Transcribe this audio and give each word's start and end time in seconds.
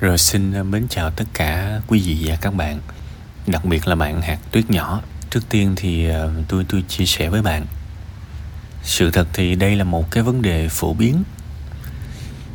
Rồi 0.00 0.18
xin 0.18 0.52
ờ, 0.52 0.62
mến 0.62 0.86
chào 0.88 1.10
tất 1.10 1.24
cả 1.32 1.80
quý 1.86 2.02
vị 2.06 2.24
và 2.26 2.36
các 2.40 2.54
bạn 2.54 2.80
Đặc 3.46 3.64
biệt 3.64 3.88
là 3.88 3.94
bạn 3.94 4.22
hạt 4.22 4.38
tuyết 4.52 4.70
nhỏ. 4.70 5.02
Trước 5.30 5.40
tiên 5.48 5.72
thì 5.76 6.08
ờ, 6.08 6.30
tôi 6.48 6.64
tôi 6.68 6.84
chia 6.88 7.06
sẻ 7.06 7.28
với 7.28 7.42
bạn. 7.42 7.66
Sự 8.82 9.10
thật 9.10 9.28
thì 9.32 9.54
đây 9.54 9.76
là 9.76 9.84
một 9.84 10.10
cái 10.10 10.22
vấn 10.22 10.42
đề 10.42 10.68
phổ 10.68 10.94
biến. 10.94 11.22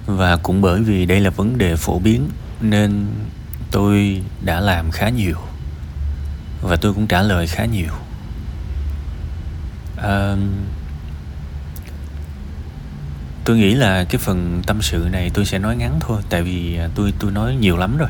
Và 0.05 0.35
cũng 0.35 0.61
bởi 0.61 0.81
vì 0.81 1.05
đây 1.05 1.19
là 1.19 1.29
vấn 1.29 1.57
đề 1.57 1.75
phổ 1.75 1.99
biến 1.99 2.29
Nên 2.61 3.07
tôi 3.71 4.21
đã 4.41 4.59
làm 4.59 4.91
khá 4.91 5.09
nhiều. 5.09 5.37
Và 6.61 6.75
tôi 6.75 6.93
cũng 6.93 7.07
trả 7.07 7.21
lời 7.21 7.47
khá 7.47 7.65
nhiều. 7.65 7.93
À, 9.97 10.35
tôi 13.45 13.57
nghĩ 13.57 13.73
là 13.75 14.03
cái 14.03 14.17
phần 14.17 14.61
tâm 14.67 14.81
sự 14.81 15.07
này 15.11 15.31
tôi 15.33 15.45
sẽ 15.45 15.59
nói 15.59 15.75
ngắn 15.75 15.99
thôi, 15.99 16.21
tại 16.29 16.43
vì 16.43 16.77
à, 16.77 16.87
tôi 16.95 17.13
tôi 17.19 17.31
nói 17.31 17.55
nhiều 17.55 17.77
lắm 17.77 17.97
rồi. 17.97 18.09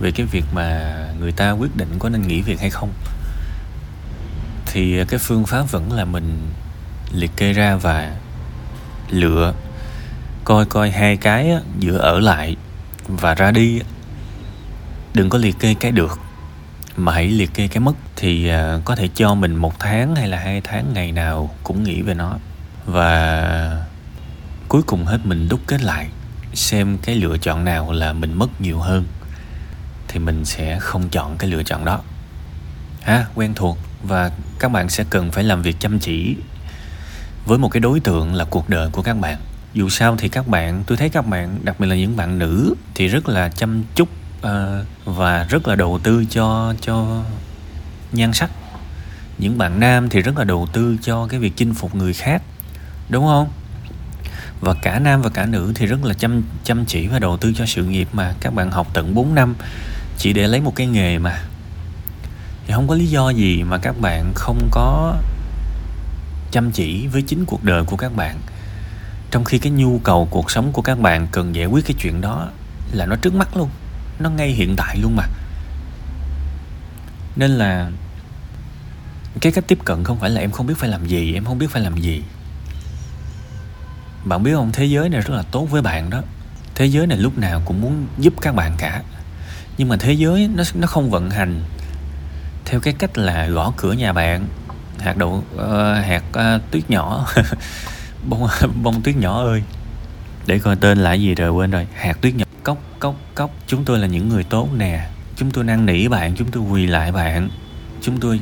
Về 0.00 0.10
cái 0.10 0.26
việc 0.26 0.44
mà 0.52 0.96
người 1.20 1.32
ta 1.32 1.50
quyết 1.50 1.76
định 1.76 1.88
có 1.98 2.08
nên 2.08 2.28
nghỉ 2.28 2.40
việc 2.40 2.60
hay 2.60 2.70
không. 2.70 2.92
Thì 4.66 4.98
à, 4.98 5.04
cái 5.08 5.18
phương 5.18 5.46
pháp 5.46 5.62
vẫn 5.70 5.92
là 5.92 6.04
mình 6.04 6.40
liệt 7.12 7.30
kê 7.36 7.52
ra 7.52 7.76
và 7.76 8.16
lựa 9.10 9.54
coi 10.44 10.66
coi 10.66 10.90
hai 10.90 11.16
cái 11.16 11.52
giữa 11.78 11.98
ở 11.98 12.20
lại 12.20 12.56
và 13.08 13.34
ra 13.34 13.50
đi 13.50 13.80
đừng 15.14 15.30
có 15.30 15.38
liệt 15.38 15.56
kê 15.60 15.74
cái 15.74 15.92
được, 15.92 16.18
mà 16.96 17.12
hãy 17.12 17.28
liệt 17.28 17.54
kê 17.54 17.68
cái 17.68 17.80
mất. 17.80 17.94
Thì 18.16 18.48
à, 18.48 18.78
có 18.84 18.96
thể 18.96 19.08
cho 19.14 19.34
mình 19.34 19.56
một 19.56 19.78
tháng 19.78 20.16
hay 20.16 20.28
là 20.28 20.38
hai 20.38 20.60
tháng 20.60 20.92
ngày 20.94 21.12
nào 21.12 21.50
cũng 21.62 21.82
nghĩ 21.84 22.02
về 22.02 22.14
nó. 22.14 22.38
Và 22.86 23.86
cuối 24.68 24.82
cùng 24.82 25.04
hết 25.04 25.18
mình 25.24 25.48
đúc 25.48 25.60
kết 25.66 25.82
lại 25.82 26.08
xem 26.54 26.98
cái 27.02 27.14
lựa 27.14 27.38
chọn 27.38 27.64
nào 27.64 27.92
là 27.92 28.12
mình 28.12 28.34
mất 28.34 28.60
nhiều 28.60 28.78
hơn 28.78 29.04
thì 30.08 30.18
mình 30.18 30.44
sẽ 30.44 30.78
không 30.80 31.08
chọn 31.08 31.36
cái 31.38 31.50
lựa 31.50 31.62
chọn 31.62 31.84
đó. 31.84 32.00
Ha 33.02 33.26
quen 33.34 33.54
thuộc 33.54 33.78
và 34.02 34.30
các 34.58 34.68
bạn 34.68 34.88
sẽ 34.88 35.04
cần 35.10 35.30
phải 35.30 35.44
làm 35.44 35.62
việc 35.62 35.76
chăm 35.80 35.98
chỉ 35.98 36.36
với 37.46 37.58
một 37.58 37.68
cái 37.68 37.80
đối 37.80 38.00
tượng 38.00 38.34
là 38.34 38.44
cuộc 38.44 38.68
đời 38.68 38.90
của 38.92 39.02
các 39.02 39.14
bạn. 39.14 39.38
Dù 39.74 39.88
sao 39.88 40.16
thì 40.16 40.28
các 40.28 40.48
bạn 40.48 40.84
tôi 40.86 40.96
thấy 40.96 41.08
các 41.08 41.26
bạn 41.26 41.58
đặc 41.62 41.80
biệt 41.80 41.86
là 41.86 41.96
những 41.96 42.16
bạn 42.16 42.38
nữ 42.38 42.74
thì 42.94 43.08
rất 43.08 43.28
là 43.28 43.48
chăm 43.48 43.82
chút 43.94 44.08
uh, 44.38 44.48
và 45.04 45.44
rất 45.44 45.68
là 45.68 45.76
đầu 45.76 46.00
tư 46.02 46.24
cho 46.30 46.74
cho 46.80 47.22
nhan 48.12 48.32
sắc. 48.32 48.50
Những 49.38 49.58
bạn 49.58 49.80
nam 49.80 50.08
thì 50.08 50.22
rất 50.22 50.38
là 50.38 50.44
đầu 50.44 50.68
tư 50.72 50.96
cho 51.02 51.26
cái 51.26 51.40
việc 51.40 51.52
chinh 51.56 51.74
phục 51.74 51.94
người 51.94 52.12
khác 52.12 52.42
đúng 53.08 53.26
không? 53.26 53.48
Và 54.60 54.74
cả 54.82 54.98
nam 54.98 55.22
và 55.22 55.30
cả 55.30 55.46
nữ 55.46 55.72
thì 55.74 55.86
rất 55.86 56.04
là 56.04 56.14
chăm 56.14 56.42
chăm 56.64 56.84
chỉ 56.84 57.06
và 57.06 57.18
đầu 57.18 57.36
tư 57.36 57.52
cho 57.56 57.66
sự 57.66 57.84
nghiệp 57.84 58.08
mà 58.12 58.34
các 58.40 58.54
bạn 58.54 58.70
học 58.70 58.86
tận 58.94 59.14
4 59.14 59.34
năm. 59.34 59.54
Chỉ 60.18 60.32
để 60.32 60.46
lấy 60.46 60.60
một 60.60 60.72
cái 60.76 60.86
nghề 60.86 61.18
mà. 61.18 61.42
Thì 62.66 62.74
không 62.74 62.88
có 62.88 62.94
lý 62.94 63.06
do 63.06 63.30
gì 63.30 63.62
mà 63.62 63.78
các 63.78 64.00
bạn 64.00 64.32
không 64.34 64.68
có 64.70 65.16
chăm 66.50 66.70
chỉ 66.70 67.06
với 67.06 67.22
chính 67.22 67.44
cuộc 67.44 67.64
đời 67.64 67.84
của 67.84 67.96
các 67.96 68.16
bạn. 68.16 68.40
Trong 69.30 69.44
khi 69.44 69.58
cái 69.58 69.72
nhu 69.72 69.98
cầu 69.98 70.28
cuộc 70.30 70.50
sống 70.50 70.72
của 70.72 70.82
các 70.82 70.98
bạn 70.98 71.26
cần 71.32 71.54
giải 71.54 71.66
quyết 71.66 71.84
cái 71.86 71.94
chuyện 72.00 72.20
đó 72.20 72.48
là 72.92 73.06
nó 73.06 73.16
trước 73.16 73.34
mắt 73.34 73.56
luôn. 73.56 73.70
Nó 74.18 74.30
ngay 74.30 74.48
hiện 74.48 74.74
tại 74.76 74.98
luôn 75.02 75.16
mà. 75.16 75.24
Nên 77.36 77.50
là 77.50 77.90
cái 79.40 79.52
cách 79.52 79.64
tiếp 79.68 79.78
cận 79.84 80.04
không 80.04 80.18
phải 80.20 80.30
là 80.30 80.40
em 80.40 80.50
không 80.50 80.66
biết 80.66 80.74
phải 80.78 80.88
làm 80.88 81.06
gì, 81.06 81.34
em 81.34 81.44
không 81.44 81.58
biết 81.58 81.70
phải 81.70 81.82
làm 81.82 81.96
gì 81.96 82.22
bạn 84.24 84.42
biết 84.42 84.54
không? 84.54 84.72
Thế 84.72 84.84
giới 84.84 85.08
này 85.08 85.20
rất 85.20 85.34
là 85.34 85.42
tốt 85.42 85.66
với 85.70 85.82
bạn 85.82 86.10
đó. 86.10 86.22
Thế 86.74 86.86
giới 86.86 87.06
này 87.06 87.18
lúc 87.18 87.38
nào 87.38 87.62
cũng 87.64 87.80
muốn 87.80 88.06
giúp 88.18 88.34
các 88.40 88.54
bạn 88.54 88.72
cả. 88.78 89.02
Nhưng 89.78 89.88
mà 89.88 89.96
thế 89.96 90.12
giới 90.12 90.50
nó 90.54 90.64
nó 90.74 90.86
không 90.86 91.10
vận 91.10 91.30
hành 91.30 91.62
theo 92.64 92.80
cái 92.80 92.94
cách 92.98 93.18
là 93.18 93.46
gõ 93.46 93.72
cửa 93.76 93.92
nhà 93.92 94.12
bạn 94.12 94.46
hạt 94.98 95.16
đậu 95.16 95.44
uh, 95.54 95.62
hạt 96.06 96.22
uh, 96.30 96.70
tuyết 96.70 96.90
nhỏ. 96.90 97.26
Bông 98.28 98.48
bông 98.82 99.02
tuyết 99.02 99.16
nhỏ 99.16 99.44
ơi. 99.44 99.62
Để 100.46 100.58
coi 100.58 100.76
tên 100.76 100.98
là 100.98 101.12
gì 101.12 101.34
rồi 101.34 101.50
quên 101.50 101.70
rồi. 101.70 101.86
Hạt 101.94 102.18
tuyết 102.20 102.34
nhỏ. 102.34 102.44
Cốc 102.62 102.78
cốc 102.98 103.14
cốc. 103.34 103.50
Chúng 103.66 103.84
tôi 103.84 103.98
là 103.98 104.06
những 104.06 104.28
người 104.28 104.44
tốt 104.44 104.68
nè. 104.76 105.08
Chúng 105.36 105.50
tôi 105.50 105.64
năn 105.64 105.86
nỉ 105.86 106.08
bạn 106.08 106.34
chúng 106.36 106.50
tôi 106.50 106.62
quỳ 106.62 106.86
lại 106.86 107.12
bạn. 107.12 107.48
Chúng 108.02 108.20
tôi 108.20 108.40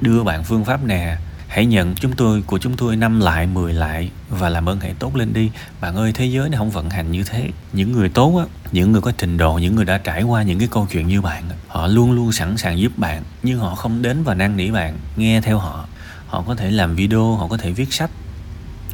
đưa 0.00 0.22
bạn 0.22 0.44
phương 0.44 0.64
pháp 0.64 0.84
nè 0.84 1.16
hãy 1.48 1.66
nhận 1.66 1.94
chúng 1.94 2.12
tôi, 2.12 2.42
của 2.42 2.58
chúng 2.58 2.76
tôi 2.76 2.96
năm 2.96 3.20
lại 3.20 3.46
10 3.46 3.72
lại 3.72 4.10
và 4.28 4.48
làm 4.48 4.68
ơn 4.68 4.80
hãy 4.80 4.94
tốt 4.98 5.16
lên 5.16 5.32
đi. 5.32 5.50
Bạn 5.80 5.96
ơi, 5.96 6.12
thế 6.12 6.26
giới 6.26 6.48
này 6.48 6.58
không 6.58 6.70
vận 6.70 6.90
hành 6.90 7.10
như 7.10 7.24
thế. 7.24 7.50
Những 7.72 7.92
người 7.92 8.08
tốt 8.08 8.38
á, 8.38 8.44
những 8.72 8.92
người 8.92 9.00
có 9.00 9.12
trình 9.18 9.38
độ, 9.38 9.58
những 9.58 9.74
người 9.74 9.84
đã 9.84 9.98
trải 9.98 10.22
qua 10.22 10.42
những 10.42 10.58
cái 10.58 10.68
câu 10.70 10.86
chuyện 10.90 11.08
như 11.08 11.20
bạn 11.20 11.44
họ 11.68 11.86
luôn 11.86 12.12
luôn 12.12 12.32
sẵn 12.32 12.56
sàng 12.56 12.78
giúp 12.78 12.98
bạn, 12.98 13.22
nhưng 13.42 13.58
họ 13.58 13.74
không 13.74 14.02
đến 14.02 14.22
và 14.22 14.34
năn 14.34 14.56
nỉ 14.56 14.70
bạn, 14.70 14.98
nghe 15.16 15.40
theo 15.40 15.58
họ. 15.58 15.86
Họ 16.26 16.44
có 16.46 16.54
thể 16.54 16.70
làm 16.70 16.94
video, 16.94 17.34
họ 17.34 17.48
có 17.48 17.56
thể 17.56 17.72
viết 17.72 17.92
sách, 17.92 18.10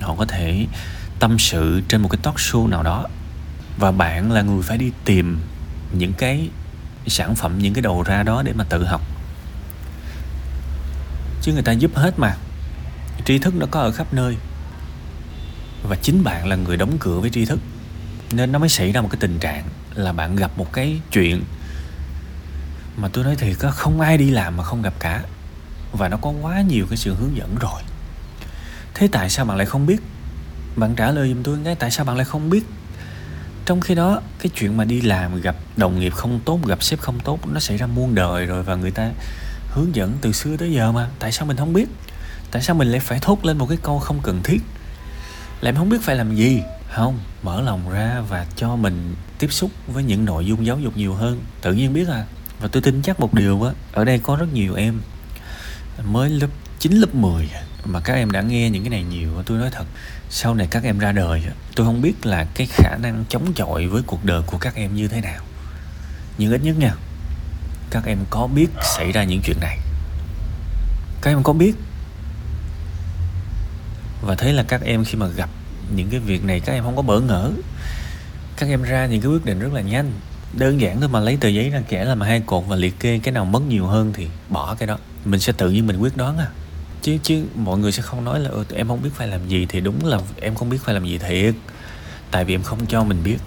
họ 0.01 0.15
có 0.15 0.25
thể 0.25 0.67
tâm 1.19 1.39
sự 1.39 1.83
trên 1.89 2.03
một 2.03 2.09
cái 2.09 2.19
talk 2.23 2.37
show 2.37 2.69
nào 2.69 2.83
đó. 2.83 3.07
Và 3.79 3.93
bạn 3.93 4.33
là 4.33 4.43
người 4.43 4.63
phải 4.63 4.79
đi 4.79 4.91
tìm 5.05 5.39
những 5.93 6.13
cái 6.13 6.49
sản 7.07 7.35
phẩm, 7.35 7.59
những 7.59 7.75
cái 7.75 7.83
đầu 7.83 8.03
ra 8.03 8.23
đó 8.23 8.43
để 8.43 8.53
mà 8.53 8.65
tự 8.65 8.85
học 8.85 9.03
chứ 11.43 11.53
người 11.53 11.63
ta 11.63 11.73
giúp 11.73 11.91
hết 11.95 12.19
mà. 12.19 12.37
Tri 13.25 13.39
thức 13.39 13.55
nó 13.55 13.67
có 13.71 13.81
ở 13.81 13.93
khắp 13.93 14.15
nơi. 14.15 14.37
Và 15.83 15.97
chính 15.97 16.25
bạn 16.25 16.47
là 16.47 16.57
người 16.57 16.77
đóng 16.77 16.97
cửa 17.01 17.21
với 17.21 17.31
tri 17.31 17.45
thức. 17.45 17.59
Nên 18.33 18.53
nó 18.53 18.59
mới 18.59 18.69
xảy 18.69 18.93
ra 18.93 19.01
một 19.01 19.09
cái 19.11 19.19
tình 19.21 19.39
trạng 19.39 19.65
là 19.95 20.13
bạn 20.13 20.37
gặp 20.37 20.59
một 20.59 20.73
cái 20.73 21.01
chuyện 21.13 21.43
mà 22.97 23.09
tôi 23.13 23.25
nói 23.25 23.37
thì 23.39 23.55
có 23.55 23.71
không 23.71 24.01
ai 24.01 24.19
đi 24.19 24.31
làm 24.31 24.57
mà 24.57 24.65
không 24.65 24.83
gặp 24.83 24.95
cả. 24.99 25.23
Và 25.93 26.09
nó 26.09 26.17
có 26.17 26.31
quá 26.43 26.61
nhiều 26.61 26.87
cái 26.91 26.97
sự 26.97 27.15
hướng 27.15 27.37
dẫn 27.37 27.57
rồi. 27.61 27.83
Thế 28.95 29.09
tại 29.13 29.31
sao 29.31 29.45
bạn 29.45 29.57
lại 29.57 29.67
không 29.67 29.87
biết? 29.87 30.03
Bạn 30.77 30.95
trả 30.95 31.11
lời 31.11 31.29
giùm 31.29 31.43
tôi 31.43 31.59
ngay 31.59 31.75
tại 31.75 31.91
sao 31.91 32.05
bạn 32.05 32.17
lại 32.17 32.25
không 32.25 32.51
biết? 32.51 32.65
Trong 33.67 33.81
khi 33.81 33.95
đó, 33.95 34.21
cái 34.39 34.51
chuyện 34.55 34.77
mà 34.77 34.85
đi 34.85 35.01
làm 35.01 35.41
gặp 35.41 35.57
đồng 35.77 36.01
nghiệp 36.01 36.13
không 36.15 36.41
tốt, 36.45 36.67
gặp 36.67 36.83
sếp 36.83 37.01
không 37.01 37.21
tốt, 37.21 37.47
nó 37.47 37.61
xảy 37.61 37.77
ra 37.77 37.87
muôn 37.87 38.15
đời 38.15 38.47
rồi 38.47 38.63
và 38.63 38.75
người 38.75 38.91
ta 38.91 39.11
hướng 39.73 39.95
dẫn 39.95 40.13
từ 40.21 40.33
xưa 40.33 40.57
tới 40.57 40.73
giờ 40.73 40.93
mà. 40.93 41.09
Tại 41.19 41.33
sao 41.33 41.47
mình 41.47 41.57
không 41.57 41.73
biết? 41.73 41.89
Tại 42.51 42.63
sao 42.63 42.77
mình 42.77 42.89
lại 42.89 43.01
phải 43.01 43.19
thốt 43.23 43.45
lên 43.45 43.59
một 43.59 43.67
cái 43.69 43.79
câu 43.83 43.99
không 43.99 44.21
cần 44.23 44.43
thiết? 44.43 44.63
Lại 45.61 45.75
không 45.77 45.89
biết 45.89 46.03
phải 46.03 46.17
làm 46.17 46.37
gì? 46.37 46.63
Không, 46.93 47.19
mở 47.43 47.61
lòng 47.61 47.91
ra 47.91 48.21
và 48.29 48.47
cho 48.57 48.77
mình 48.77 49.15
tiếp 49.39 49.53
xúc 49.53 49.71
với 49.87 50.05
những 50.05 50.25
nội 50.25 50.47
dung 50.47 50.67
giáo 50.67 50.79
dục 50.79 50.97
nhiều 50.97 51.15
hơn. 51.15 51.41
Tự 51.63 51.73
nhiên 51.73 51.93
biết 51.93 52.09
à? 52.09 52.25
Và 52.61 52.69
tôi 52.69 52.83
tin 52.83 53.03
chắc 53.03 53.21
một 53.21 53.35
điều 53.35 53.63
á, 53.63 53.73
ở 53.93 54.05
đây 54.05 54.19
có 54.19 54.37
rất 54.37 54.53
nhiều 54.53 54.75
em 54.75 55.01
mới 56.05 56.31
lớp 56.31 56.47
9 56.79 56.93
lớp 56.93 57.15
10 57.15 57.51
à, 57.55 57.63
mà 57.85 58.01
các 58.01 58.15
em 58.15 58.31
đã 58.31 58.41
nghe 58.41 58.71
những 58.71 58.83
cái 58.83 58.91
này 58.91 59.05
nhiều 59.05 59.43
tôi 59.47 59.59
nói 59.59 59.71
thật, 59.73 59.85
sau 60.31 60.55
này 60.55 60.69
các 60.71 60.85
em 60.85 60.99
ra 60.99 61.13
đời 61.13 61.43
tôi 61.77 61.87
không 61.87 62.03
biết 62.03 62.27
là 62.27 62.47
cái 62.55 62.67
khả 62.71 62.97
năng 62.97 63.25
chống 63.29 63.53
chọi 63.55 63.87
với 63.87 64.03
cuộc 64.07 64.25
đời 64.25 64.43
của 64.47 64.59
các 64.59 64.75
em 64.75 64.95
như 64.95 65.09
thế 65.09 65.21
nào. 65.21 65.43
Nhưng 66.39 66.53
ít 66.53 66.61
nhất 66.63 66.79
nha 66.79 66.95
các 67.93 68.05
em 68.07 68.19
có 68.31 68.47
biết 68.47 68.69
xảy 68.83 69.13
ra 69.13 69.25
những 69.25 69.41
chuyện 69.45 69.61
này? 69.61 69.79
Các 71.23 71.31
em 71.31 71.43
có 71.43 71.53
biết? 71.53 71.75
Và 74.23 74.35
thế 74.35 74.53
là 74.53 74.63
các 74.63 74.83
em 74.83 75.05
khi 75.05 75.19
mà 75.19 75.27
gặp 75.27 75.51
những 75.95 76.11
cái 76.11 76.21
việc 76.21 76.45
này 76.45 76.61
các 76.61 76.73
em 76.73 76.85
không 76.85 76.97
có 76.97 77.03
bỡ 77.03 77.21
ngỡ. 77.21 77.51
Các 78.57 78.69
em 78.69 78.83
ra 78.83 79.07
những 79.07 79.21
cái 79.21 79.31
quyết 79.31 79.45
định 79.45 79.59
rất 79.59 79.73
là 79.73 79.81
nhanh. 79.81 80.13
Đơn 80.53 80.81
giản 80.81 81.01
thôi 81.01 81.09
mà 81.09 81.21
lấy 81.21 81.37
tờ 81.37 81.49
giấy 81.49 81.71
ra 81.71 81.83
kẻ 81.89 82.05
làm 82.05 82.21
hai 82.21 82.41
cột 82.41 82.65
và 82.69 82.77
liệt 82.77 82.99
kê 83.01 83.19
cái 83.19 83.33
nào 83.33 83.45
mất 83.45 83.63
nhiều 83.69 83.87
hơn 83.87 84.13
thì 84.15 84.29
bỏ 84.49 84.75
cái 84.75 84.87
đó. 84.87 84.99
Mình 85.25 85.41
sẽ 85.41 85.53
tự 85.53 85.71
nhiên 85.71 85.87
mình 85.87 85.99
quyết 85.99 86.17
đoán 86.17 86.39
à. 86.39 86.47
Chứ 87.03 87.19
chứ 87.23 87.45
mọi 87.55 87.79
người 87.79 87.93
sẽ 87.93 88.03
không 88.03 88.25
nói 88.25 88.41
là 88.41 88.51
ừ, 88.51 88.65
em 88.75 88.89
không 88.89 89.03
biết 89.03 89.11
phải 89.15 89.29
làm 89.29 89.49
gì. 89.49 89.67
Thì 89.69 89.81
đúng 89.81 90.05
là 90.05 90.19
em 90.41 90.55
không 90.55 90.71
biết 90.71 90.79
phải 90.85 90.95
làm 90.95 91.05
gì 91.05 91.19
thiệt. 91.19 91.55
Tại 92.31 92.45
vì 92.45 92.55
em 92.55 92.63
không 92.63 92.87
cho 92.87 93.05
mình 93.05 93.23
biết 93.25 93.39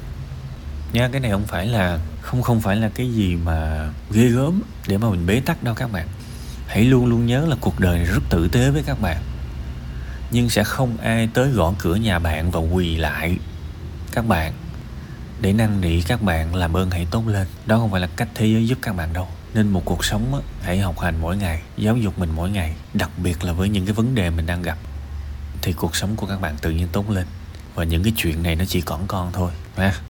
nha 0.95 1.09
cái 1.11 1.22
này 1.22 1.31
không 1.31 1.45
phải 1.47 1.67
là 1.67 2.00
không 2.22 2.41
không 2.41 2.61
phải 2.61 2.75
là 2.75 2.89
cái 2.89 3.13
gì 3.13 3.36
mà 3.36 3.89
ghê 4.12 4.27
gớm 4.27 4.62
để 4.88 4.97
mà 4.97 5.09
mình 5.09 5.25
bế 5.25 5.39
tắc 5.39 5.63
đâu 5.63 5.75
các 5.75 5.92
bạn. 5.92 6.07
Hãy 6.68 6.86
luôn 6.86 7.06
luôn 7.06 7.25
nhớ 7.25 7.45
là 7.47 7.56
cuộc 7.62 7.80
đời 7.80 7.97
này 7.97 8.06
rất 8.06 8.24
tử 8.30 8.47
tế 8.47 8.69
với 8.69 8.83
các 8.86 9.01
bạn. 9.01 9.18
Nhưng 10.31 10.50
sẽ 10.50 10.63
không 10.63 10.97
ai 10.97 11.30
tới 11.33 11.50
gõ 11.50 11.74
cửa 11.80 11.95
nhà 11.95 12.19
bạn 12.19 12.51
và 12.51 12.59
quỳ 12.59 12.95
lại. 12.95 13.38
Các 14.12 14.27
bạn 14.27 14.53
để 15.42 15.53
năn 15.53 15.81
nỉ 15.81 16.01
các 16.01 16.21
bạn 16.21 16.56
làm 16.56 16.77
ơn 16.77 16.92
hãy 16.92 17.07
tốt 17.12 17.27
lên. 17.27 17.47
Đó 17.65 17.77
không 17.77 17.92
phải 17.92 18.01
là 18.01 18.07
cách 18.07 18.30
thế 18.36 18.45
giới 18.45 18.68
giúp 18.68 18.77
các 18.81 18.95
bạn 18.95 19.13
đâu. 19.13 19.27
Nên 19.53 19.68
một 19.68 19.81
cuộc 19.86 20.06
sống 20.06 20.36
á, 20.36 20.39
hãy 20.62 20.80
học 20.80 21.00
hành 21.00 21.15
mỗi 21.21 21.38
ngày 21.38 21.62
giáo 21.77 21.97
dục 21.97 22.19
mình 22.19 22.30
mỗi 22.36 22.50
ngày 22.50 22.75
đặc 22.94 23.09
biệt 23.18 23.44
là 23.44 23.53
với 23.53 23.69
những 23.69 23.86
cái 23.86 23.94
vấn 23.94 24.15
đề 24.15 24.30
mình 24.30 24.45
đang 24.45 24.62
gặp. 24.62 24.77
Thì 25.62 25.74
cuộc 25.74 25.95
sống 25.95 26.15
của 26.15 26.27
các 26.27 26.42
bạn 26.42 26.56
tự 26.62 26.71
nhiên 26.71 26.88
tốt 26.92 27.09
lên. 27.09 27.25
Và 27.75 27.83
những 27.83 28.03
cái 28.03 28.13
chuyện 28.18 28.44
này 28.44 28.56
nó 28.56 28.65
chỉ 28.65 28.81
còn 28.81 29.07
con 29.07 29.31
thôi 29.33 29.51
ha? 29.77 29.95